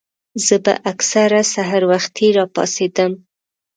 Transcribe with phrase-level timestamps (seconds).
[0.45, 3.11] زۀ به اکثر سحر وختي راپاسېدم